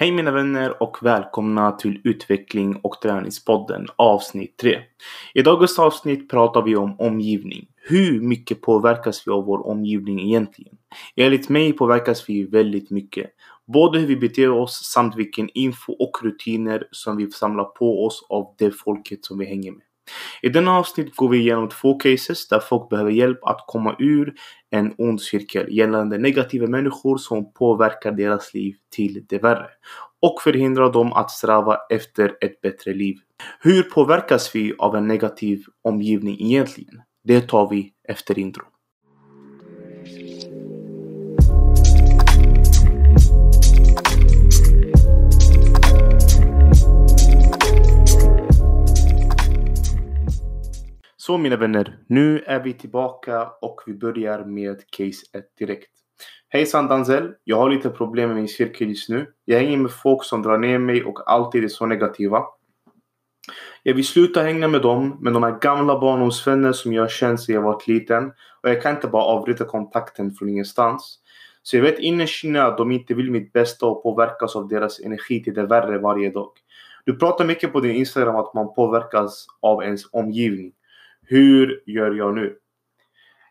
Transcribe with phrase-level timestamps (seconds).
[0.00, 4.78] Hej mina vänner och välkomna till Utveckling och träningspodden avsnitt 3.
[5.34, 7.68] I dagens avsnitt pratar vi om omgivning.
[7.76, 10.74] Hur mycket påverkas vi av vår omgivning egentligen?
[11.16, 13.30] Enligt mig påverkas vi väldigt mycket.
[13.66, 18.26] Både hur vi beter oss samt vilken info och rutiner som vi samlar på oss
[18.28, 19.82] av det folket som vi hänger med.
[20.42, 24.34] I denna avsnitt går vi igenom två cases där folk behöver hjälp att komma ur
[24.70, 29.66] en ond cirkel gällande negativa människor som påverkar deras liv till det värre
[30.22, 33.16] och förhindrar dem att sträva efter ett bättre liv.
[33.60, 37.02] Hur påverkas vi av en negativ omgivning egentligen?
[37.24, 38.64] Det tar vi efter intro.
[51.30, 55.90] Så mina vänner, nu är vi tillbaka och vi börjar med case 1 direkt.
[56.48, 59.26] Hejsan Danzel, jag har lite problem med min cirkel just nu.
[59.44, 62.42] Jag hänger med folk som drar ner mig och alltid är så negativa.
[63.82, 67.54] Jag vill sluta hänga med dem, men de är gamla barndomsvänner som jag känt sedan
[67.54, 68.32] jag var liten
[68.62, 71.18] och jag kan inte bara avbryta kontakten från ingenstans.
[71.62, 75.00] Så jag vet innerst inne att de inte vill mitt bästa och påverkas av deras
[75.00, 76.50] energi till det värre varje dag.
[77.04, 80.72] Du pratar mycket på din Instagram att man påverkas av ens omgivning.
[81.30, 82.58] Hur gör jag nu?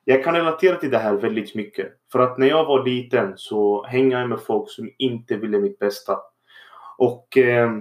[0.03, 1.87] Jag kan relatera till det här väldigt mycket.
[2.11, 5.79] För att när jag var liten så hängde jag med folk som inte ville mitt
[5.79, 6.17] bästa.
[6.97, 7.71] Och eh,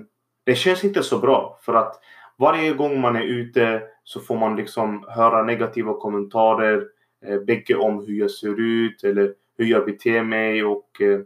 [0.44, 1.58] det känns inte så bra.
[1.62, 2.00] För att
[2.36, 6.86] varje gång man är ute så får man liksom höra negativa kommentarer.
[7.26, 10.64] Eh, bägge om hur jag ser ut eller hur jag beter mig.
[10.64, 11.20] Och eh,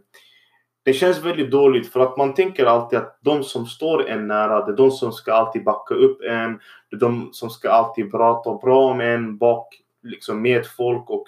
[0.83, 4.65] det känns väldigt dåligt för att man tänker alltid att de som står en nära,
[4.65, 6.59] det är de som ska alltid backa upp en.
[6.89, 9.67] Det är de som ska alltid prata bra om en bak,
[10.03, 11.27] liksom med folk och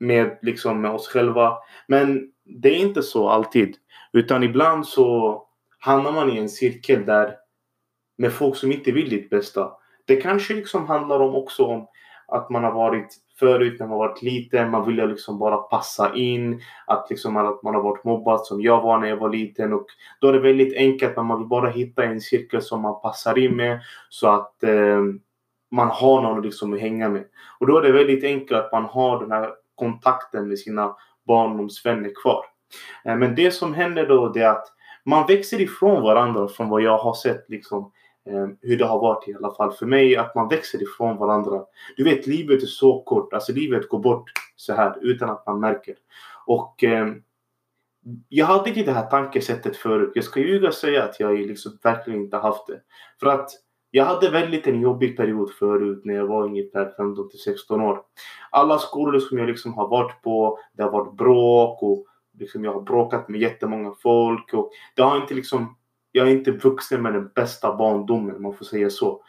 [0.00, 1.58] med, liksom, med oss själva.
[1.86, 3.76] Men det är inte så alltid.
[4.12, 5.42] Utan ibland så
[5.78, 7.34] hamnar man i en cirkel där
[8.18, 9.70] med folk som inte vill ditt bästa.
[10.04, 11.86] Det kanske liksom handlar om också om
[12.28, 14.70] att man har varit förut när man varit liten.
[14.70, 16.60] Man ville liksom bara passa in.
[16.86, 19.72] Att, liksom, att man har varit mobbad som jag var när jag var liten.
[19.72, 19.86] Och
[20.20, 21.16] då är det väldigt enkelt.
[21.16, 23.80] Men man vill bara hitta en cirkel som man passar in med.
[24.08, 25.02] Så att eh,
[25.70, 27.24] man har någon liksom att hänga med.
[27.60, 32.10] Och då är det väldigt enkelt att man har den här kontakten med sina barndomsvänner
[32.22, 32.44] kvar.
[33.04, 34.66] Eh, men det som händer då det är att
[35.04, 37.92] man växer ifrån varandra från vad jag har sett liksom
[38.28, 41.64] Eh, hur det har varit i alla fall för mig, att man växer ifrån varandra.
[41.96, 43.32] Du vet, livet är så kort.
[43.32, 45.94] Alltså livet går bort så här utan att man märker.
[46.46, 47.12] Och eh,
[48.28, 50.12] jag hade inte det här tankesättet förut.
[50.14, 52.80] Jag ska ljuga och säga att jag liksom verkligen inte haft det.
[53.20, 53.50] För att
[53.90, 58.00] jag hade väldigt en jobbig period förut när jag var ungefär 15 till 16 år.
[58.50, 62.06] Alla skolor som jag liksom har varit på, det har varit bråk och
[62.38, 65.77] liksom jag har bråkat med jättemånga folk och det har inte liksom
[66.12, 69.22] jag är inte vuxen med den bästa barndomen, om man får säga så.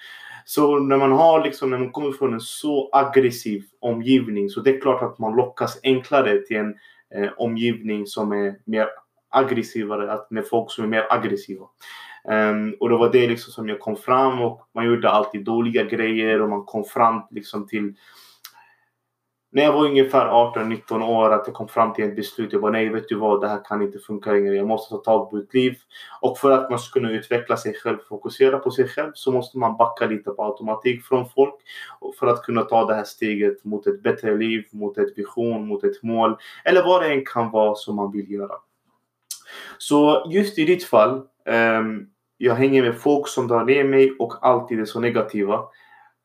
[0.45, 4.75] Så när man har liksom, när man kommer från en så aggressiv omgivning så det
[4.75, 6.75] är klart att man lockas enklare till en
[7.15, 8.87] eh, omgivning som är mer
[9.29, 11.65] aggressivare, med folk som är mer aggressiva.
[12.23, 15.83] Um, och det var det liksom som jag kom fram och man gjorde alltid dåliga
[15.83, 17.93] grejer och man kom fram liksom till
[19.51, 22.53] när jag var ungefär 18-19 år att jag kom fram till ett beslut.
[22.53, 24.55] Jag bara nej, vet du vad, det här kan inte funka längre.
[24.55, 25.75] Jag måste ta tag på mitt liv.
[26.21, 29.57] Och för att man ska kunna utveckla sig själv, fokusera på sig själv, så måste
[29.57, 31.55] man backa lite på automatik från folk.
[32.19, 35.83] För att kunna ta det här steget mot ett bättre liv, mot ett vision, mot
[35.83, 36.37] ett mål.
[36.65, 38.55] Eller vad det än kan vara som man vill göra.
[39.77, 41.21] Så just i ditt fall,
[41.79, 45.59] um, jag hänger med folk som drar ner mig och alltid är så negativa.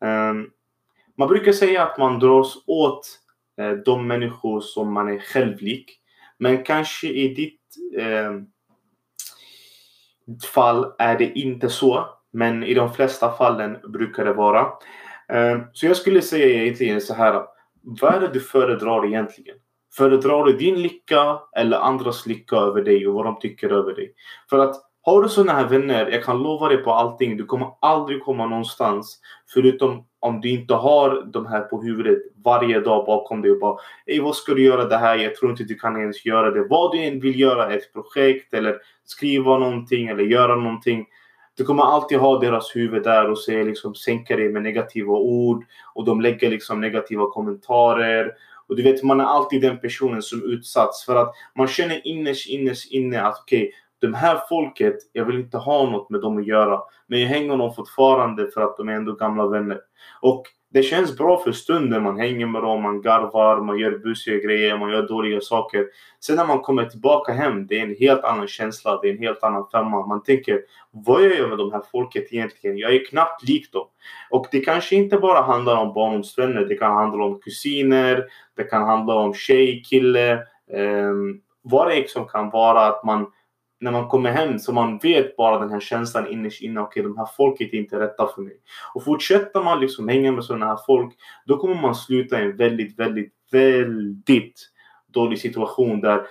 [0.05, 0.51] Um,
[1.19, 3.21] man brukar säga att man dras åt
[3.61, 6.01] eh, de människor som man är självlik.
[6.39, 7.61] Men kanske i ditt
[7.99, 8.33] eh,
[10.53, 12.09] fall är det inte så.
[12.33, 14.61] Men i de flesta fallen brukar det vara.
[15.29, 17.45] Eh, så jag skulle säga egentligen så här.
[17.83, 19.57] Vad är det du föredrar egentligen?
[19.97, 24.15] Föredrar du din lycka eller andras lycka över dig och vad de tycker över dig?
[24.51, 27.69] För att har du sådana här vänner, jag kan lova dig på allting, du kommer
[27.81, 29.21] aldrig komma någonstans.
[29.55, 33.77] Förutom om du inte har de här på huvudet varje dag bakom dig och bara
[34.07, 35.17] Ey, vad ska du göra det här?
[35.17, 36.67] Jag tror inte du kan ens göra det.
[36.69, 41.07] Vad du än vill göra, ett projekt eller skriva någonting eller göra någonting.
[41.57, 45.65] Du kommer alltid ha deras huvud där och se, liksom, sänka dig med negativa ord
[45.95, 48.33] och de lägger liksom negativa kommentarer.
[48.69, 52.49] Och du vet, man är alltid den personen som utsatts för att man känner innerst,
[52.49, 53.73] innerst inne att okej, okay,
[54.07, 56.81] de här folket, jag vill inte ha något med dem att göra.
[57.07, 59.81] Men jag hänger dem fortfarande för att de är ändå gamla vänner.
[60.21, 62.03] Och det känns bra för stunden.
[62.03, 65.87] Man hänger med dem, man garvar, man gör busiga grejer, man gör dåliga saker.
[66.21, 69.19] Sen när man kommer tillbaka hem, det är en helt annan känsla, det är en
[69.19, 70.07] helt annan femma.
[70.07, 70.61] Man tänker,
[70.91, 72.79] vad gör jag med de här folket egentligen?
[72.79, 73.87] Jag är knappt lik dem.
[74.31, 78.25] Och det kanske inte bara handlar om barndomsvänner, det kan handla om kusiner,
[78.57, 80.33] det kan handla om tjej, kille,
[80.73, 81.13] eh,
[81.63, 83.27] vad det som kan vara att man
[83.85, 86.81] när man kommer hem så man vet bara den här känslan innerst inne.
[86.81, 88.61] Okej, okay, de här folket är inte rätta för mig.
[88.95, 91.15] Och fortsätter man liksom hänga med sådana här folk,
[91.47, 94.61] då kommer man sluta i en väldigt, väldigt, väldigt
[95.07, 96.27] dålig situation där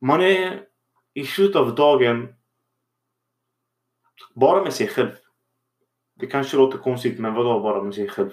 [0.00, 0.62] man är
[1.14, 2.34] i slutet av dagen
[4.34, 5.10] bara med sig själv.
[6.14, 8.30] Det kanske låter konstigt, men vadå bara med sig själv?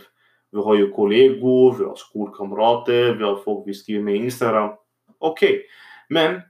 [0.52, 4.76] Vi har ju kollegor, vi har skolkamrater, vi har folk vi skriver med Instagram.
[5.20, 5.64] Okej, okay.
[6.10, 6.42] men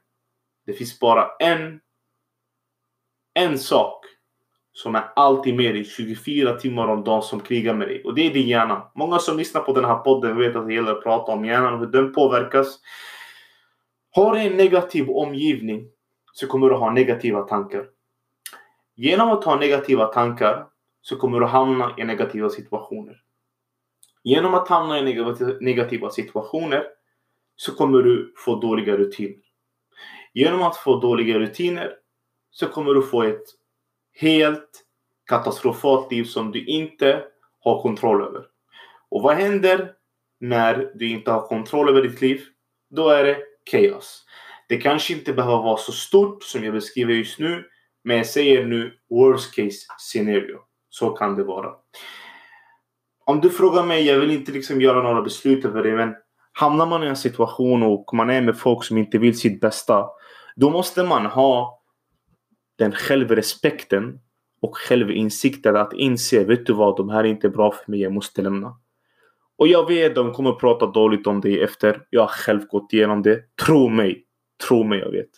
[0.67, 1.79] det finns bara en,
[3.33, 4.05] en sak
[4.71, 8.03] som är alltid med dig 24 timmar om dagen som krigar med dig.
[8.03, 8.91] Och det är din hjärna.
[8.95, 11.73] Många som lyssnar på den här podden vet att det gäller att prata om hjärnan
[11.73, 12.79] och hur den påverkas.
[14.15, 15.89] Har du en negativ omgivning
[16.33, 17.85] så kommer du ha negativa tankar.
[18.95, 20.67] Genom att ha negativa tankar
[21.01, 23.21] så kommer du hamna i negativa situationer.
[24.23, 26.83] Genom att hamna i negativa situationer
[27.55, 29.46] så kommer du få dåliga rutiner.
[30.37, 31.93] Genom att få dåliga rutiner
[32.51, 33.43] så kommer du få ett
[34.13, 34.69] helt
[35.29, 37.23] katastrofalt liv som du inte
[37.59, 38.45] har kontroll över.
[39.09, 39.91] Och vad händer
[40.39, 42.41] när du inte har kontroll över ditt liv?
[42.89, 43.37] Då är det
[43.71, 44.25] kaos.
[44.69, 47.65] Det kanske inte behöver vara så stort som jag beskriver just nu,
[48.03, 50.59] men jag säger nu worst case scenario.
[50.89, 51.71] Så kan det vara.
[53.25, 56.15] Om du frågar mig, jag vill inte liksom göra några beslut över det, men
[56.51, 60.05] hamnar man i en situation och man är med folk som inte vill sitt bästa
[60.57, 61.81] då måste man ha
[62.75, 64.19] den självrespekten
[64.61, 68.11] och självinsikten att inse, vet du vad, de här är inte bra för mig, jag
[68.11, 68.77] måste lämna.
[69.57, 72.01] Och jag vet, de kommer prata dåligt om dig efter.
[72.09, 73.41] Jag har själv gått igenom det.
[73.65, 74.23] Tro mig.
[74.67, 75.29] Tro mig, jag vet.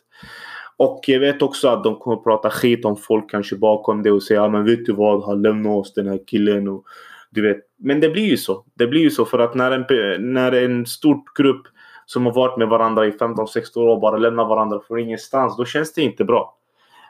[0.77, 4.24] Och jag vet också att de kommer prata skit om folk kanske bakom det och
[4.24, 6.86] säga, ja men vet du vad, han lämnat oss den här killen och
[7.30, 7.57] du vet.
[7.77, 8.66] Men det blir ju så.
[8.74, 11.68] Det blir ju så för att när en, när en stor grupp
[12.11, 15.57] som har varit med varandra i 15-16 år och bara lämnar varandra från ingenstans.
[15.57, 16.57] Då känns det inte bra.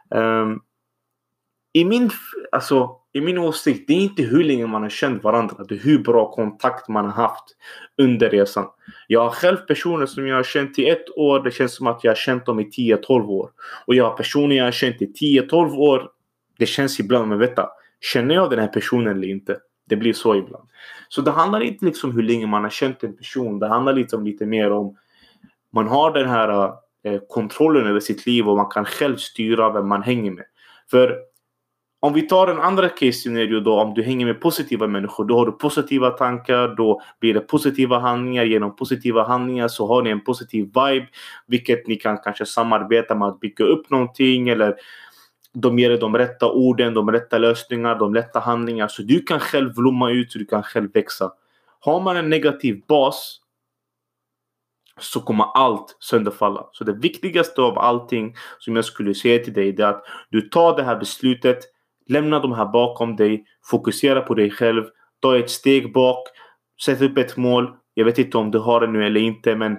[0.09, 0.61] Um,
[1.73, 2.09] i, min,
[2.51, 5.63] alltså, I min åsikt, det är inte hur länge man har känt varandra.
[5.69, 7.43] Det är hur bra kontakt man har haft
[7.97, 8.65] under resan.
[9.07, 11.39] Jag har själv personer som jag har känt i ett år.
[11.39, 13.49] Det känns som att jag har känt dem i 10-12 år.
[13.85, 16.09] Och jag har personer jag har känt i 10-12 år.
[16.57, 17.69] Det känns ibland, men vänta.
[18.01, 19.57] Känner jag den här personen eller inte?
[19.89, 20.69] Det blir så ibland.
[21.09, 23.59] Så det handlar inte liksom hur länge man har känt en person.
[23.59, 24.95] Det handlar liksom lite mer om
[25.73, 29.87] man har den här eh, kontrollen över sitt liv och man kan själv styra vem
[29.87, 30.45] man hänger med.
[30.91, 31.17] För
[32.01, 35.37] om vi tar en andra case scenario då, om du hänger med positiva människor, då
[35.37, 38.43] har du positiva tankar, då blir det positiva handlingar.
[38.43, 41.07] Genom positiva handlingar så har ni en positiv vibe,
[41.47, 44.75] vilket ni kan kanske samarbeta med att bygga upp någonting eller
[45.53, 48.87] de ger dig de rätta orden, de rätta lösningar, de rätta handlingar.
[48.87, 51.31] Så du kan själv blomma ut, så du kan själv växa.
[51.79, 53.41] Har man en negativ bas
[54.99, 56.69] så kommer allt sönderfalla.
[56.71, 60.77] Så det viktigaste av allting som jag skulle säga till dig är att du tar
[60.77, 61.59] det här beslutet,
[62.07, 64.83] lämna de här bakom dig, fokusera på dig själv,
[65.19, 66.27] ta ett steg bak,
[66.85, 67.73] sätt upp ett mål.
[67.93, 69.77] Jag vet inte om du har det nu eller inte, men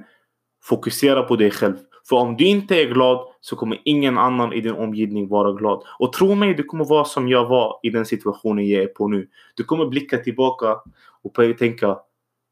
[0.62, 1.76] fokusera på dig själv.
[2.11, 5.82] För om du inte är glad så kommer ingen annan i din omgivning vara glad.
[5.99, 9.08] Och tro mig, du kommer vara som jag var i den situationen jag är på
[9.08, 9.29] nu.
[9.56, 10.77] Du kommer blicka tillbaka
[11.23, 11.99] och tänka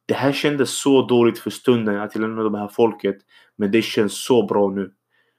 [0.07, 3.17] det här kändes så dåligt för stunden att jag lämnade det här folket.
[3.57, 4.91] Men det känns så bra nu.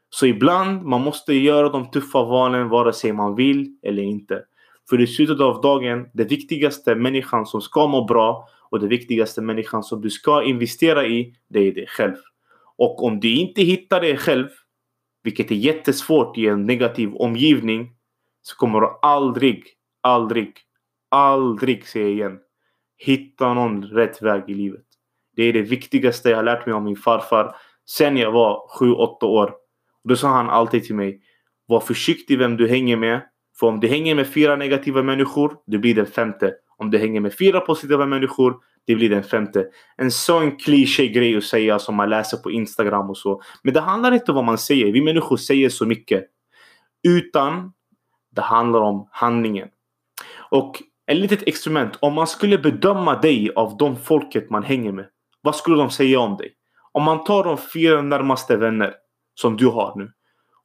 [0.10, 4.44] Så ibland man måste göra de tuffa valen vare sig man vill eller inte.
[4.90, 9.42] För i slutet av dagen, det viktigaste människan som ska må bra och det viktigaste
[9.42, 12.16] människan som du ska investera i, det är dig själv.
[12.80, 14.48] Och om du inte hittar dig själv,
[15.24, 17.90] vilket är jättesvårt i en negativ omgivning,
[18.42, 19.64] så kommer du aldrig,
[20.02, 20.54] aldrig,
[21.10, 22.40] aldrig, se igen,
[22.98, 24.86] hitta någon rätt väg i livet.
[25.36, 27.56] Det är det viktigaste jag har lärt mig av min farfar
[27.90, 29.54] sen jag var 7-8 år.
[30.04, 31.22] Då sa han alltid till mig,
[31.66, 33.22] var försiktig vem du hänger med.
[33.60, 36.54] För om du hänger med fyra negativa människor, du blir den femte.
[36.78, 38.56] Om du hänger med fyra positiva människor,
[38.88, 39.68] det blir den femte.
[39.98, 43.42] En sån kliché grej att säga som man läser på Instagram och så.
[43.64, 44.92] Men det handlar inte om vad man säger.
[44.92, 46.26] Vi människor säger så mycket.
[47.08, 47.74] Utan
[48.32, 49.68] det handlar om handlingen.
[50.52, 51.98] Och ett litet experiment.
[52.00, 55.06] Om man skulle bedöma dig av de folket man hänger med.
[55.42, 56.54] Vad skulle de säga om dig?
[56.92, 58.94] Om man tar de fyra närmaste vänner
[59.36, 60.12] som du har nu.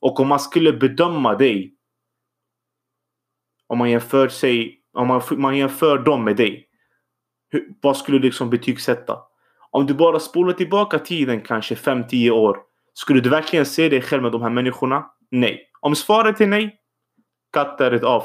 [0.00, 1.74] Och om man skulle bedöma dig.
[3.66, 6.68] Om man jämför sig om man, man jämför dem med dig.
[7.54, 9.18] Hur, vad skulle du liksom betygsätta?
[9.70, 12.58] Om du bara spolar tillbaka tiden kanske 5-10 år.
[12.94, 15.06] Skulle du verkligen se dig själv med de här människorna?
[15.30, 15.70] Nej.
[15.80, 16.78] Om svaret är nej,
[17.52, 18.24] cut that off.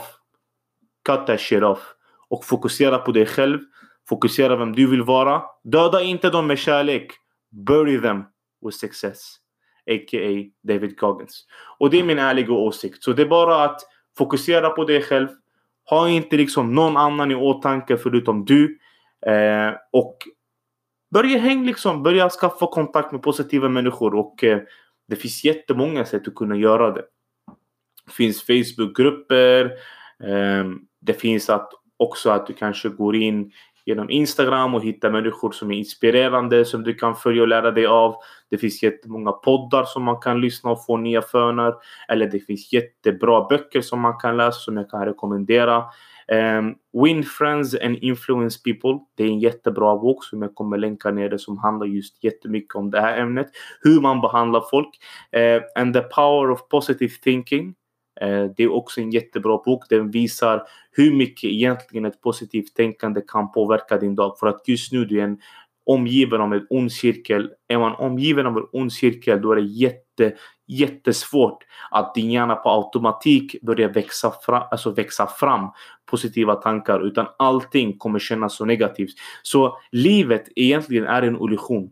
[1.05, 1.79] Cut that shit off.
[2.29, 3.59] Och fokusera på dig själv.
[4.09, 5.41] Fokusera vem du vill vara.
[5.63, 7.11] Döda inte dem med kärlek.
[7.51, 8.23] Bury them
[8.65, 9.35] with success.
[9.91, 10.51] A.k.a.
[10.67, 11.45] David Goggins.
[11.79, 13.03] Och det är min ärliga åsikt.
[13.03, 13.81] Så det är bara att
[14.17, 15.27] fokusera på dig själv.
[15.89, 18.79] Ha inte liksom någon annan i åtanke förutom du.
[19.25, 20.17] Eh, och
[21.13, 22.03] börja häng liksom.
[22.03, 24.15] Börja skaffa kontakt med positiva människor.
[24.15, 24.59] Och eh,
[25.07, 27.03] det finns jättemånga sätt att kunna göra det.
[28.05, 29.65] Det finns Facebookgrupper.
[30.23, 30.65] Eh,
[31.01, 33.51] det finns att också att du kanske går in
[33.85, 37.85] genom Instagram och hittar människor som är inspirerande som du kan följa och lära dig
[37.85, 38.15] av.
[38.49, 41.73] Det finns jättemånga poddar som man kan lyssna och få nya föner.
[42.07, 45.83] Eller det finns jättebra böcker som man kan läsa som jag kan rekommendera.
[46.31, 48.99] Um, Win Friends and Influence People.
[49.15, 52.75] Det är en jättebra bok som jag kommer länka ner det som handlar just jättemycket
[52.75, 53.47] om det här ämnet.
[53.81, 54.89] Hur man behandlar folk.
[55.37, 57.75] Uh, and the Power of Positive Thinking.
[58.23, 59.89] Uh, det är också en jättebra bok.
[59.89, 64.39] Den visar hur mycket egentligen ett positivt tänkande kan påverka din dag.
[64.39, 65.37] För att just nu du är en
[65.89, 67.49] omgiven av en ond cirkel.
[67.67, 70.33] Är man omgiven av en ond cirkel då är det jätte,
[70.67, 75.67] jättesvårt att din hjärna på automatik börjar växa fram, alltså växa fram
[76.05, 77.07] positiva tankar.
[77.07, 79.13] Utan allting kommer kännas så negativt.
[79.43, 81.91] Så livet egentligen är en illusion.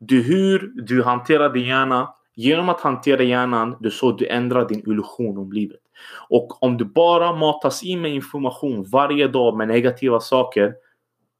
[0.00, 4.68] Du, hur du hanterar din hjärna Genom att hantera hjärnan, det är så du ändrar
[4.68, 5.80] din illusion om livet.
[6.28, 10.74] Och om du bara matas in med information varje dag med negativa saker.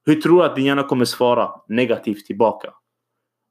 [0.06, 2.70] Hur tror du att din hjärna kommer svara negativt tillbaka?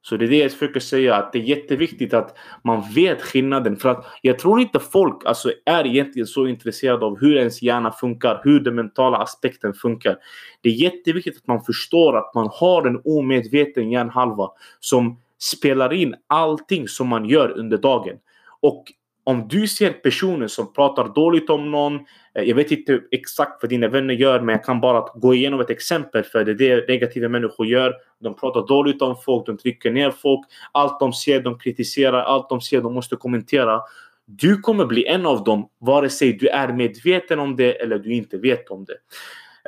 [0.02, 3.76] Så det är det jag försöker säga att det är jätteviktigt att man vet skillnaden.
[3.76, 7.92] För att jag tror inte folk alltså, är egentligen så intresserade av hur ens hjärna
[7.92, 10.16] funkar, hur den mentala aspekten funkar.
[10.60, 16.14] Det är jätteviktigt att man förstår att man har en omedveten hjärnhalva som spelar in
[16.26, 18.16] allting som man gör under dagen.
[18.60, 18.84] Och
[19.26, 21.94] om du ser personer som pratar dåligt om någon.
[22.34, 25.60] Eh, jag vet inte exakt vad dina vänner gör men jag kan bara gå igenom
[25.60, 27.94] ett exempel för det är det negativa människor gör.
[28.20, 30.40] De pratar dåligt om folk, de trycker ner folk.
[30.72, 32.22] Allt de ser, de kritiserar.
[32.22, 33.80] Allt de ser, de måste kommentera.
[34.24, 38.12] Du kommer bli en av dem vare sig du är medveten om det eller du
[38.14, 38.96] inte vet om det.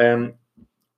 [0.05, 0.33] Um,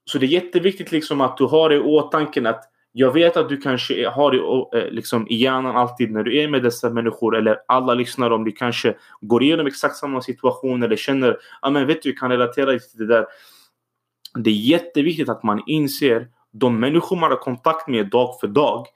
[0.05, 3.57] så det är jätteviktigt liksom att du har i åtanke att jag vet att du
[3.57, 7.59] kanske har det eh, liksom, i hjärnan alltid när du är med dessa människor eller
[7.69, 12.03] alla lyssnar om du kanske går igenom exakt samma situation eller känner att men vet
[12.03, 13.27] du, kan relatera till det där.
[14.35, 18.87] Det är jätteviktigt att man inser de människor man har kontakt med dag för dag.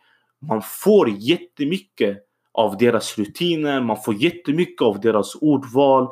[0.49, 2.19] Man får jättemycket
[2.53, 6.09] av deras rutiner, man får jättemycket av deras ordval.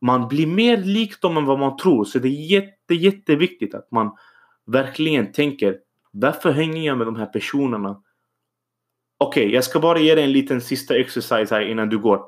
[0.00, 2.04] Man blir mer lik dem än vad man tror.
[2.04, 4.10] Så det är jätte, jätteviktigt att man
[4.66, 5.76] verkligen tänker
[6.12, 8.02] Därför hänger jag med de här personerna?
[9.18, 12.24] Okej, okay, jag ska bara ge dig en liten sista exercise här innan du går.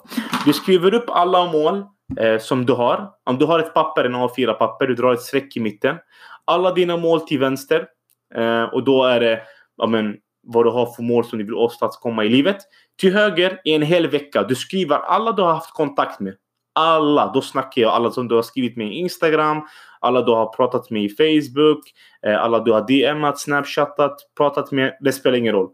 [0.46, 1.84] Du skriver upp alla mål
[2.20, 3.10] eh, som du har.
[3.24, 5.96] Om du har ett papper, en A4-papper, du drar ett streck i mitten.
[6.44, 7.86] Alla dina mål till vänster.
[8.34, 9.42] Eh, och då är det
[9.76, 12.56] ja, men, vad du har för mål som du vill åstadkomma i livet.
[13.00, 14.42] Till höger i en hel vecka.
[14.42, 16.34] Du skriver alla du har haft kontakt med.
[16.72, 19.60] Alla, då snackar jag alla som du har skrivit med i Instagram,
[20.00, 21.80] alla du har pratat med i Facebook,
[22.26, 24.96] eh, alla du har DMat, snapchattat, pratat med.
[25.00, 25.70] Det spelar ingen roll.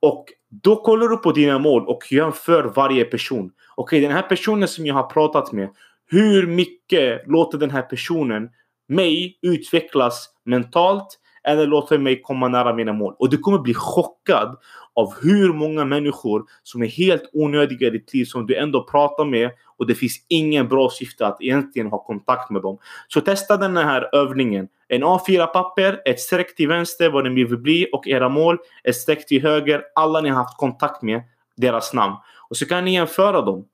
[0.00, 0.26] Och
[0.62, 3.50] då kollar du på dina mål och jämför varje person.
[3.74, 5.68] Okej, okay, den här personen som jag har pratat med.
[6.06, 8.48] Hur mycket låter den här personen
[8.88, 13.14] mig utvecklas mentalt eller låter mig komma nära mina mål?
[13.18, 14.56] Och du kommer bli chockad
[14.94, 19.24] av hur många människor som är helt onödiga i ditt liv som du ändå pratar
[19.24, 19.50] med
[19.82, 22.78] och det finns ingen bra syfte att egentligen ha kontakt med dem.
[23.08, 24.68] Så testa den här övningen.
[24.88, 29.26] En A4-papper, ett streck till vänster vad ni vill bli och era mål, ett streck
[29.26, 31.22] till höger, alla ni har haft kontakt med,
[31.56, 32.16] deras namn.
[32.48, 33.64] Och så kan ni jämföra dem.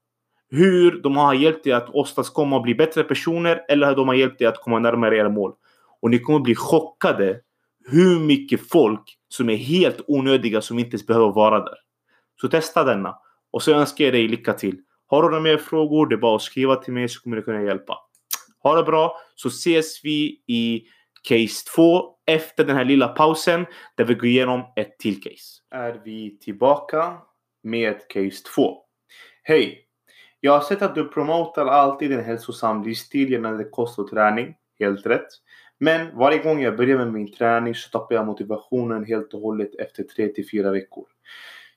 [0.50, 4.14] Hur de har hjälpt er att åstadkomma och bli bättre personer eller hur de har
[4.14, 5.52] hjälpt er att komma närmare era mål.
[6.02, 7.40] Och ni kommer bli chockade
[7.90, 11.78] hur mycket folk som är helt onödiga som inte ens behöver vara där.
[12.40, 13.14] Så testa denna.
[13.50, 14.76] Och så önskar jag dig lycka till.
[15.10, 17.44] Har du några mer frågor, det är bara att skriva till mig så kommer jag
[17.44, 17.98] kunna hjälpa.
[18.62, 20.86] Ha det bra så ses vi i
[21.28, 25.62] case 2 efter den här lilla pausen där vi går igenom ett till case.
[25.70, 27.16] Är vi tillbaka
[27.62, 28.76] med case 2.
[29.42, 29.84] Hej!
[30.40, 34.54] Jag har sett att du promotar alltid en hälsosam livsstil gällande kost och träning.
[34.78, 35.28] Helt rätt.
[35.80, 39.74] Men varje gång jag börjar med min träning så tappar jag motivationen helt och hållet
[39.74, 41.06] efter 3 till 4 veckor.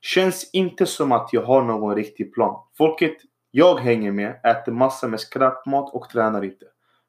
[0.01, 2.63] Känns inte som att jag har någon riktig plan.
[2.77, 3.17] Folket
[3.51, 6.65] jag hänger med äter massor med skräpmat och tränar inte.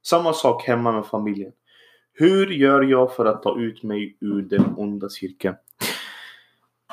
[0.06, 1.52] Samma sak hemma med familjen.
[2.12, 5.56] Hur gör jag för att ta ut mig ur den onda cirkeln?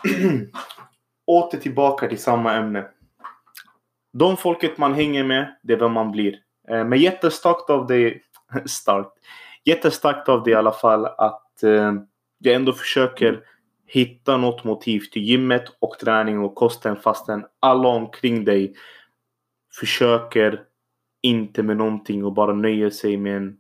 [1.25, 2.87] Åter tillbaka till samma ämne.
[4.13, 6.39] De folket man hänger med, det är vem man blir.
[6.69, 8.23] Eh, men jättestarkt av dig,
[8.65, 9.11] starkt.
[9.65, 11.93] Jättestarkt av dig i alla fall att eh,
[12.37, 13.43] jag ändå försöker
[13.89, 18.75] hitta något motiv till gymmet och träning och kosten fastän alla omkring dig
[19.79, 20.63] försöker
[21.21, 23.57] inte med någonting och bara nöjer sig med en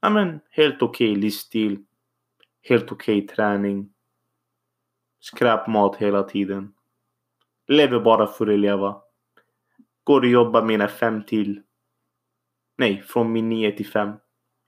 [0.00, 1.84] ja, men, helt okej okay livsstil.
[2.62, 3.92] Helt okej okay träning.
[5.20, 6.72] Skräpmat hela tiden.
[7.68, 9.02] Lever bara för att leva.
[10.04, 11.62] Går och jobbar mina fem till.
[12.78, 14.12] Nej, från min nio till fem.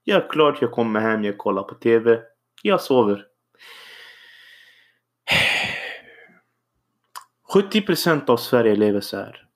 [0.05, 2.21] Jag är klart jag kommer hem, jag kollar på TV.
[2.63, 3.27] Jag sover.
[7.55, 9.47] 70% av Sverige lever så här.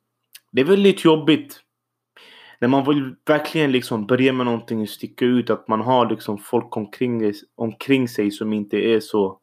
[0.52, 1.60] Det är väldigt jobbigt.
[2.60, 5.50] När man vill verkligen liksom börja med någonting och sticka ut.
[5.50, 9.38] Att man har liksom folk omkring, omkring sig som inte är så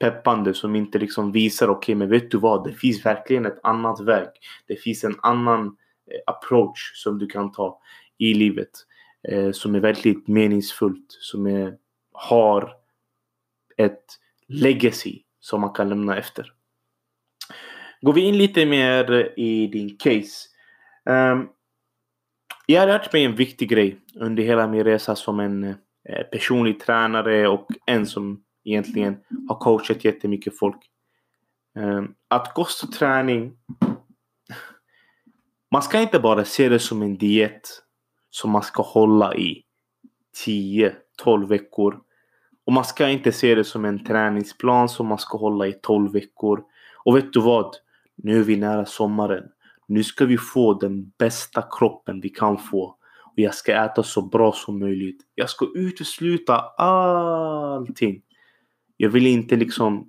[0.00, 0.54] peppande.
[0.54, 2.64] Som inte liksom visar okej okay, men vet du vad?
[2.64, 4.28] Det finns verkligen ett annat väg.
[4.66, 7.80] Det finns en annan eh, approach som du kan ta
[8.18, 8.70] i livet.
[9.28, 11.06] Eh, som är väldigt meningsfullt.
[11.08, 11.74] Som är,
[12.12, 12.72] har
[13.76, 14.04] ett
[14.48, 16.55] legacy som man kan lämna efter.
[18.06, 20.48] Går vi in lite mer i din case.
[21.04, 21.48] Um,
[22.66, 26.80] jag har lärt mig en viktig grej under hela min resa som en eh, personlig
[26.80, 29.16] tränare och en som egentligen
[29.48, 30.76] har coachat jättemycket folk.
[31.78, 33.52] Um, att kost och träning.
[35.70, 37.82] Man ska inte bara se det som en diet
[38.30, 39.62] som man ska hålla i
[40.46, 40.92] 10-12
[41.48, 42.00] veckor.
[42.66, 46.12] Och man ska inte se det som en träningsplan som man ska hålla i 12
[46.12, 46.64] veckor.
[47.04, 47.76] Och vet du vad?
[48.16, 49.44] Nu är vi nära sommaren.
[49.88, 52.96] Nu ska vi få den bästa kroppen vi kan få.
[53.24, 55.22] Och jag ska äta så bra som möjligt.
[55.34, 58.22] Jag ska utesluta allting.
[58.96, 60.08] Jag vill inte liksom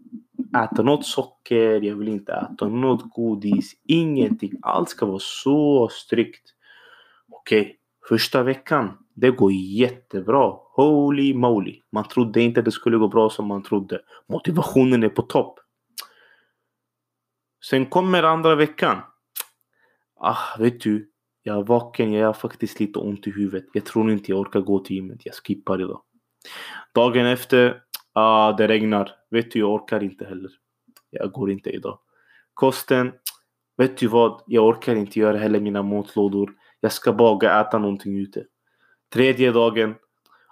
[0.64, 1.82] äta något socker.
[1.82, 3.74] Jag vill inte äta något godis.
[3.88, 4.52] Ingenting.
[4.62, 6.50] Allt ska vara så strikt.
[7.32, 7.74] Okej, okay.
[8.10, 8.98] första veckan.
[9.14, 10.54] Det går jättebra.
[10.76, 11.82] Holy moly.
[11.91, 14.00] Man trodde inte det skulle gå bra som man trodde.
[14.30, 15.60] Motivationen är på topp.
[17.65, 18.98] Sen kommer andra veckan.
[20.20, 21.12] Ah, vet du.
[21.43, 23.65] Jag är vaken, jag har faktiskt lite ont i huvudet.
[23.74, 25.26] Jag tror inte jag orkar gå till gymmet.
[25.26, 26.02] Jag skippar idag.
[26.93, 27.82] Dagen efter.
[28.13, 29.12] Ah, det regnar.
[29.30, 30.52] Vet du, jag orkar inte heller.
[31.10, 32.00] Jag går inte idag.
[32.54, 33.12] Kosten.
[33.78, 34.43] Vet du vad?
[34.48, 36.54] Jag orkar inte göra heller mina matlådor.
[36.80, 38.46] Jag ska bara äta någonting ute.
[39.13, 39.96] Tredje dagen.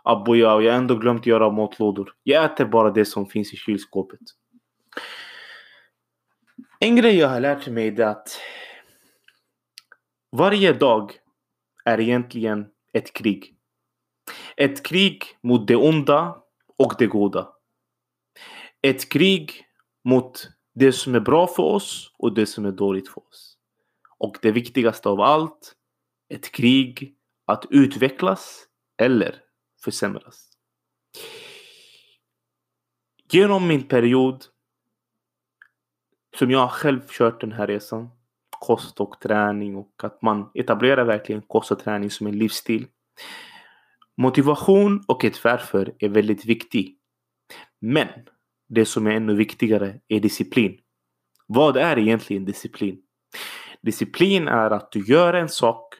[0.03, 2.13] Abbo, jag har ändå glömt göra matlådor.
[2.23, 4.19] Jag äter bara det som finns i kylskåpet.
[6.79, 8.39] En grej jag har lärt mig är att
[10.31, 11.11] varje dag
[11.85, 13.55] är egentligen ett krig.
[14.57, 16.43] Ett krig mot det onda
[16.77, 17.49] och det goda.
[18.81, 19.65] Ett krig
[20.03, 23.57] mot det som är bra för oss och det som är dåligt för oss.
[24.17, 25.75] Och det viktigaste av allt,
[26.29, 28.65] ett krig att utvecklas
[28.97, 29.41] eller
[29.83, 30.49] försämras.
[33.31, 34.45] Genom min period
[36.35, 38.09] som jag själv kört den här resan.
[38.59, 42.87] Kost och träning och att man etablerar verkligen kost och träning som en livsstil.
[44.17, 46.97] Motivation och ett varför är väldigt viktigt.
[47.81, 48.07] Men
[48.69, 50.77] det som är ännu viktigare är disciplin.
[51.47, 53.01] Vad är egentligen disciplin?
[53.81, 55.93] Disciplin är att du gör en sak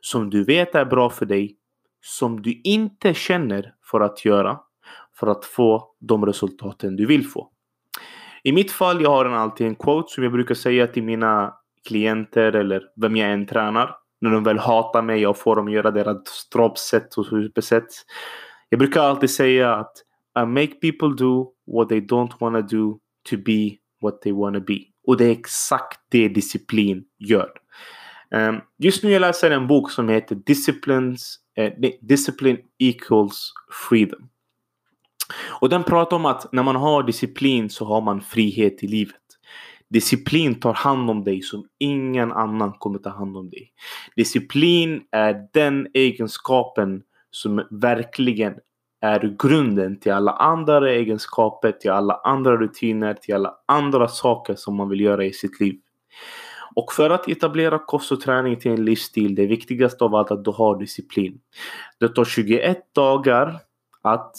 [0.00, 1.56] som du vet är bra för dig,
[2.00, 4.60] som du inte känner för att göra
[5.20, 7.50] för att få de resultaten du vill få.
[8.42, 11.54] I mitt fall, jag har jag alltid en quote som jag brukar säga till mina
[11.88, 13.96] klienter eller vem jag än tränar.
[14.20, 17.86] När de väl hatar mig och får dem göra deras droppset och superset.
[18.68, 19.92] Jag brukar alltid säga att
[20.42, 22.98] I make people do what they don't wanna do
[23.30, 23.70] to be
[24.02, 24.78] what they wanna be.
[25.06, 27.50] Och det är exakt det disciplin gör.
[28.34, 33.52] Um, just nu jag läser en bok som heter Disciplines, uh, Discipline equals
[33.88, 34.28] freedom.
[35.60, 39.16] Och den pratar om att när man har disciplin så har man frihet i livet.
[39.90, 43.72] Disciplin tar hand om dig som ingen annan kommer ta hand om dig.
[44.16, 48.54] Disciplin är den egenskapen som verkligen
[49.00, 54.76] är grunden till alla andra egenskaper, till alla andra rutiner, till alla andra saker som
[54.76, 55.78] man vill göra i sitt liv.
[56.74, 60.34] Och för att etablera kost och träning till en livsstil, det viktigaste av allt är
[60.34, 61.40] att du har disciplin.
[62.00, 63.58] Det tar 21 dagar
[64.02, 64.36] att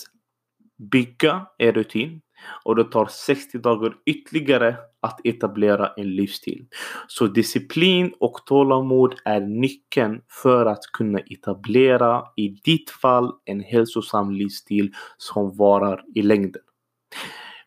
[0.91, 2.21] bygga en rutin.
[2.65, 6.65] och det tar 60 dagar ytterligare att etablera en livsstil.
[7.07, 14.31] Så disciplin och tålamod är nyckeln för att kunna etablera, i ditt fall, en hälsosam
[14.31, 16.61] livsstil som varar i längden.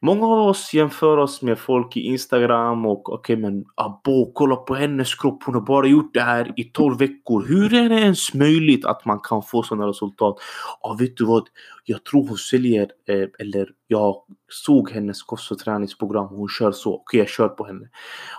[0.04, 4.56] Många av oss jämför oss med folk i Instagram och okej okay, men abo kolla
[4.56, 5.42] på hennes kropp.
[5.42, 7.44] Hon har bara gjort det här i 12 veckor.
[7.48, 10.36] Hur är det ens möjligt att man kan få sådana resultat?
[10.82, 11.48] Ja vet du vad?
[11.86, 16.26] Jag tror hon säljer eh, eller jag såg hennes kost och träningsprogram.
[16.26, 16.94] Hon kör så.
[16.94, 17.88] Okej okay, jag kör på henne.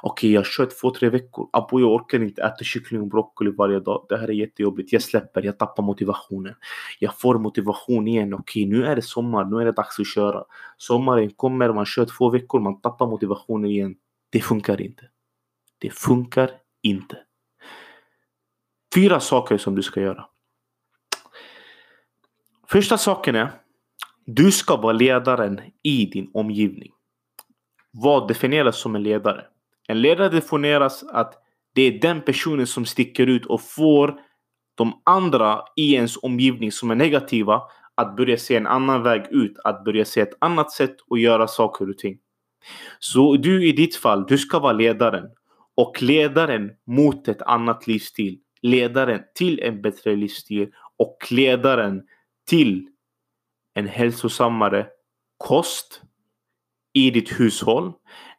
[0.01, 1.49] Okej okay, jag kör två tre veckor.
[1.53, 4.05] Abo jag orkar inte äta kyckling och broccoli varje dag.
[4.09, 4.93] Det här är jättejobbigt.
[4.93, 5.43] Jag släpper.
[5.43, 6.55] Jag tappar motivationen.
[6.99, 8.33] Jag får motivation igen.
[8.33, 9.45] Okej nu är det sommar.
[9.45, 10.43] Nu är det dags att köra.
[10.77, 11.73] Sommaren kommer.
[11.73, 12.59] Man kör två veckor.
[12.59, 13.95] Man tappar motivationen igen.
[14.29, 15.03] Det funkar inte.
[15.77, 16.51] Det funkar
[16.83, 17.17] inte.
[18.95, 20.25] Fyra saker som du ska göra.
[22.75, 23.51] Första saken är
[24.25, 26.91] du ska vara ledaren i din omgivning.
[27.91, 29.45] Vad definieras som en ledare?
[29.87, 31.33] En ledare definieras att
[31.75, 34.19] det är den personen som sticker ut och får
[34.77, 37.61] de andra i ens omgivning som är negativa
[37.95, 41.47] att börja se en annan väg ut, att börja se ett annat sätt att göra
[41.47, 42.17] saker och ting.
[42.99, 45.25] Så du i ditt fall, du ska vara ledaren.
[45.75, 48.37] Och ledaren mot ett annat livsstil.
[48.61, 50.71] Ledaren till en bättre livsstil.
[50.97, 52.01] Och ledaren
[52.45, 52.87] till
[53.73, 54.87] en hälsosammare
[55.37, 56.01] kost
[56.93, 57.93] i ditt hushåll.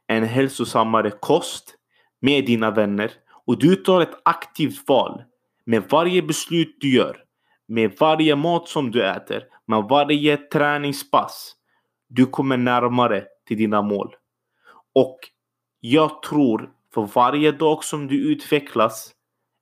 [0.07, 1.75] En hälsosammare kost
[2.21, 3.13] med dina vänner.
[3.47, 5.23] Och du tar ett aktivt val
[5.65, 7.23] med varje beslut du gör.
[7.69, 9.45] Med varje mat som du äter.
[9.67, 11.53] Med varje träningspass.
[12.09, 14.15] Du kommer närmare till dina mål.
[14.95, 15.19] Och
[15.81, 19.13] jag tror för varje dag som du utvecklas.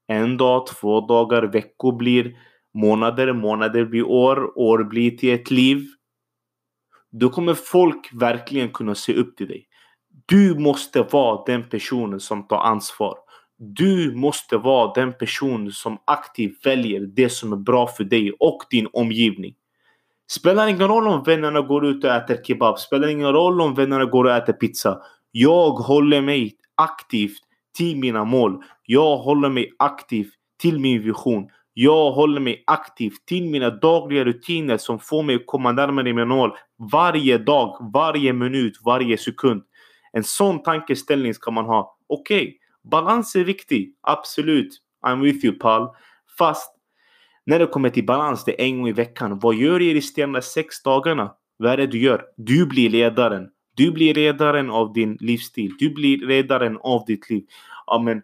[0.07, 2.37] En dag, två dagar, veckor blir
[2.75, 5.87] månader, månader blir år, år blir till ett liv.
[7.13, 9.67] Då kommer folk verkligen kunna se upp till dig.
[10.27, 13.15] Du måste vara den personen som tar ansvar.
[13.59, 18.63] Du måste vara den personen som aktivt väljer det som är bra för dig och
[18.71, 19.55] din omgivning.
[20.31, 22.79] Spelar ingen roll om vännerna går ut och äter kebab.
[22.79, 25.01] Spelar ingen roll om vännerna går och äter pizza.
[25.31, 27.39] Jag håller mig aktivt
[27.77, 28.63] till mina mål.
[28.83, 31.49] Jag håller mig aktivt till min vision.
[31.77, 36.29] Jag håller mig aktiv till mina dagliga rutiner som får mig att komma närmare min
[36.29, 36.53] mål
[36.93, 39.63] varje dag, varje minut, varje sekund.
[40.13, 41.99] En sån tankeställning ska man ha.
[42.07, 42.55] Okej, okay,
[42.91, 43.95] balans är viktig.
[44.01, 44.81] Absolut.
[45.07, 45.89] I'm with you pal.
[46.39, 46.75] Fast
[47.47, 49.39] när det kommer till balans, det är en gång i veckan.
[49.39, 51.35] Vad gör du i resterande sex dagarna?
[51.57, 52.25] Vad är det du gör?
[52.37, 53.49] Du blir ledaren.
[53.77, 55.73] Du blir ledaren av din livsstil.
[55.79, 57.45] Du blir ledaren av ditt liv.
[57.87, 58.23] Amen.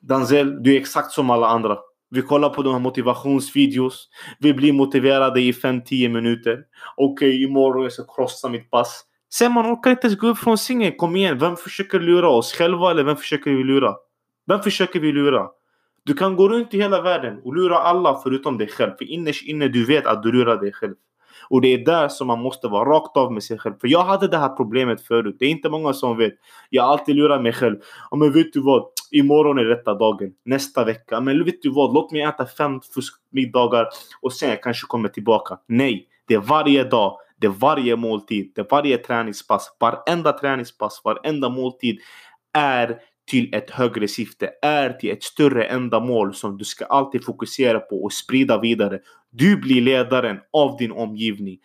[0.00, 1.78] Danzel, du är exakt som alla andra.
[2.14, 4.08] Vi kollar på de här motivationsvideos.
[4.38, 6.58] Vi blir motiverade i 5-10 minuter.
[6.96, 9.04] Okej, eh, okay, imorgon jag ska krossa mitt pass.
[9.32, 10.92] Sen man orkar inte ens gå upp från sängen.
[10.96, 12.52] Kom igen, vem försöker lura oss?
[12.52, 13.94] Själva eller vem försöker vi lura?
[14.46, 15.46] Vem försöker vi lura?
[16.04, 18.92] Du kan gå runt i hela världen och lura alla förutom dig själv.
[18.98, 20.94] För innerst inne du vet att du lurar dig själv.
[21.48, 23.74] Och det är där som man måste vara rakt av med sig själv.
[23.80, 25.36] För jag hade det här problemet förut.
[25.38, 26.32] Det är inte många som vet.
[26.70, 27.76] Jag har alltid lurat mig själv.
[28.10, 28.86] Ja, men vet du vad?
[29.12, 30.32] Imorgon är rätta dagen.
[30.44, 31.20] Nästa vecka.
[31.20, 31.94] Men vet du vad?
[31.94, 33.88] Låt mig äta fem fuskmiddagar
[34.20, 35.58] och sen jag kanske kommer tillbaka.
[35.68, 37.18] Nej, det är varje dag.
[37.36, 38.52] Det är varje måltid.
[38.54, 39.76] Det är varje träningspass.
[39.80, 41.98] Varenda träningspass, varenda måltid
[42.52, 42.98] är
[43.30, 48.04] till ett högre syfte, är till ett större ändamål som du ska alltid fokusera på
[48.04, 49.00] och sprida vidare.
[49.30, 51.58] Du blir ledaren av din omgivning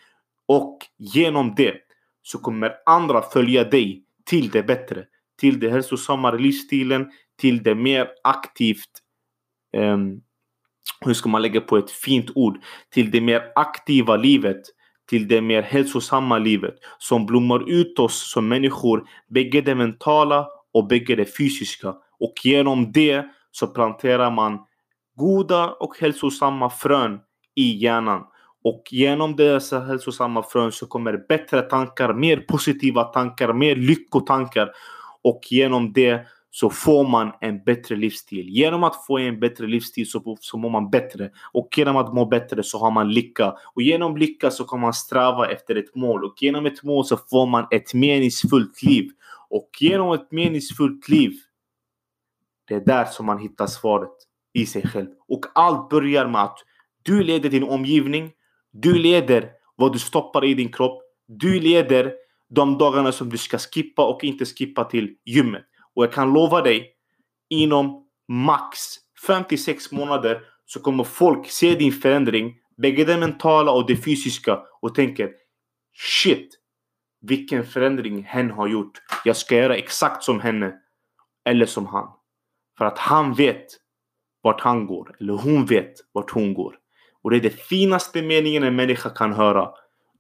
[0.46, 1.74] och genom det
[2.22, 5.06] så kommer andra följa dig till det bättre,
[5.40, 8.90] till det hälsosammare livsstilen, till det mer aktivt
[9.78, 10.22] um,
[11.06, 12.58] hur ska man lägga på ett fint ord?
[12.90, 14.62] Till det mer aktiva livet.
[15.10, 16.76] Till det mer hälsosamma livet.
[16.98, 19.08] Som blommar ut oss som människor.
[19.28, 21.96] Bägge det mentala och bägge det fysiska.
[22.20, 24.60] Och genom det så planterar man
[25.16, 27.20] goda och hälsosamma frön
[27.56, 28.24] i hjärnan.
[28.64, 34.72] Och genom dessa hälsosamma frön så kommer bättre tankar, mer positiva tankar, mer lyckotankar.
[35.24, 36.28] Och genom det
[36.60, 38.50] så får man en bättre livsstil.
[38.50, 41.30] Genom att få en bättre livsstil så, så mår man bättre.
[41.52, 43.56] Och genom att må bättre så har man lycka.
[43.74, 46.24] Och genom lycka så kan man sträva efter ett mål.
[46.24, 49.10] Och genom ett mål så får man ett meningsfullt liv.
[49.50, 51.34] Och genom ett meningsfullt liv,
[52.68, 54.14] det är där som man hittar svaret
[54.54, 55.08] i sig själv.
[55.28, 56.58] Och allt börjar med att
[57.04, 58.32] du leder din omgivning.
[58.72, 61.02] Du leder vad du stoppar i din kropp.
[61.28, 62.14] Du leder
[62.50, 65.64] de dagarna som du ska skippa och inte skippa till gymmet.
[65.98, 66.94] Och jag kan lova dig,
[67.50, 68.80] inom max
[69.28, 74.96] 56 månader så kommer folk se din förändring, bägge det mentala och det fysiska och
[74.96, 75.32] tänker
[75.94, 76.50] Shit!
[77.22, 79.02] vilken förändring hen har gjort.
[79.24, 80.74] Jag ska göra exakt som henne.
[81.46, 82.08] Eller som han.
[82.78, 83.66] För att han vet
[84.42, 85.16] vart han går.
[85.20, 86.76] Eller hon vet vart hon går.
[87.22, 89.70] Och det är det finaste meningen en människa kan höra.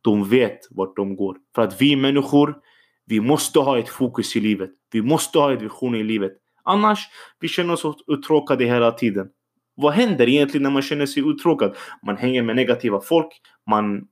[0.02, 1.38] De vet vart de går.
[1.56, 2.62] För att vi människor,
[3.08, 4.70] vi måste ha ett fokus i livet.
[4.92, 6.32] Vi måste ha en vision i livet.
[6.64, 7.00] Annars,
[7.40, 9.28] vi känner oss uttråkade hela tiden.
[9.76, 11.76] Vad händer egentligen när man känner sig uttråkad?
[12.06, 13.28] Man hänger med negativa folk.
[13.70, 14.08] Man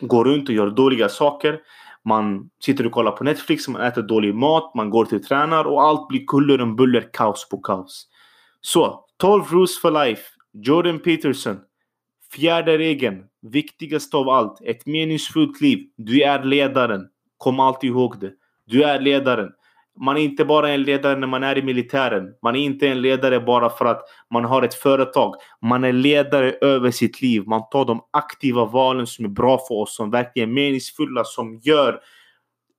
[0.00, 1.60] går runt och gör dåliga saker.
[2.04, 5.82] Man sitter och kollar på Netflix, man äter dålig mat, man går till tränar och
[5.82, 8.08] allt blir kuller och buller, kaos på kaos.
[8.60, 10.22] Så, 12 rules for life.
[10.52, 11.58] Jordan Peterson.
[12.32, 15.78] Fjärde regeln, viktigast av allt, ett meningsfullt liv.
[15.96, 17.08] Du är ledaren.
[17.44, 18.32] Kom alltid ihåg det.
[18.66, 19.50] Du är ledaren.
[20.00, 22.34] Man är inte bara en ledare när man är i militären.
[22.42, 25.34] Man är inte en ledare bara för att man har ett företag.
[25.62, 27.42] Man är ledare över sitt liv.
[27.46, 31.60] Man tar de aktiva valen som är bra för oss, som verkligen är meningsfulla, som
[31.62, 32.00] gör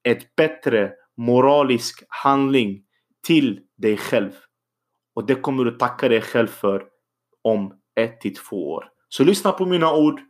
[0.04, 2.82] ett bättre moralisk handling
[3.28, 4.32] till dig själv.
[5.16, 6.84] Och det kommer du tacka dig själv för
[7.42, 8.90] om ett till två år.
[9.10, 10.22] Så lyssna på mina ord.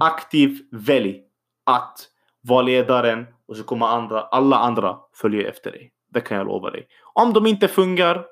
[0.00, 1.20] Aktiv välj
[1.66, 2.08] att
[2.48, 5.92] var ledaren och så kommer andra, alla andra följa efter dig.
[6.10, 6.86] Det kan jag lova dig.
[7.14, 8.26] Om de inte fungerar,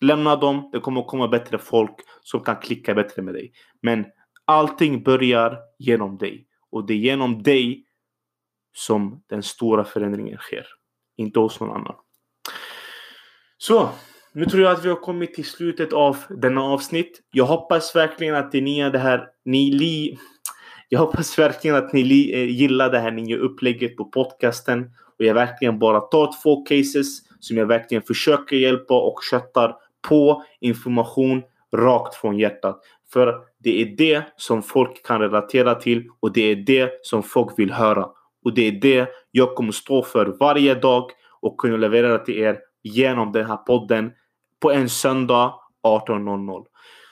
[0.00, 0.70] lämna dem.
[0.72, 3.52] Det kommer komma bättre folk som kan klicka bättre med dig.
[3.82, 4.06] Men
[4.44, 6.46] allting börjar genom dig.
[6.70, 7.84] Och det är genom dig
[8.72, 10.66] som den stora förändringen sker.
[11.16, 11.94] Inte hos någon annan.
[13.58, 13.88] Så,
[14.32, 17.20] nu tror jag att vi har kommit till slutet av denna avsnitt.
[17.32, 20.18] Jag hoppas verkligen att ni nya, det här, ni li,
[20.92, 24.90] jag hoppas verkligen att ni eh, gillar det här nya upplägget på podcasten.
[25.18, 27.06] Och jag verkligen bara tar två cases
[27.40, 29.76] som jag verkligen försöker hjälpa och köttar
[30.08, 31.42] på information
[31.76, 32.80] rakt från hjärtat.
[33.12, 37.58] För det är det som folk kan relatera till och det är det som folk
[37.58, 38.08] vill höra.
[38.44, 42.58] Och det är det jag kommer stå för varje dag och kunna leverera till er
[42.82, 44.12] genom den här podden
[44.60, 45.54] på en söndag
[45.86, 46.64] 18.00.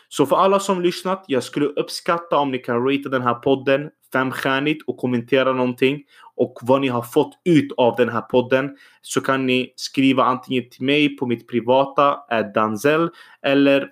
[0.09, 3.91] Så för alla som lyssnat, jag skulle uppskatta om ni kan ratea den här podden
[4.13, 9.21] femstjärnigt och kommentera någonting och vad ni har fått ut av den här podden så
[9.21, 12.17] kan ni skriva antingen till mig på mitt privata
[12.55, 13.11] Danzel
[13.43, 13.89] eller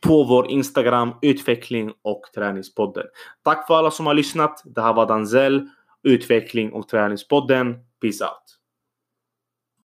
[0.00, 3.06] på vår Instagram utveckling och träningspodden.
[3.44, 4.62] Tack för alla som har lyssnat.
[4.64, 5.68] Det här var Danzel,
[6.02, 7.74] utveckling och träningspodden.
[8.00, 8.57] Peace out!